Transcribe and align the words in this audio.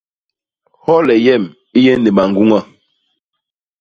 Hyole 0.81 1.15
yem 1.25 1.43
i 1.77 1.79
yé 1.85 1.93
ni 1.97 2.11
bañguña. 2.17 2.59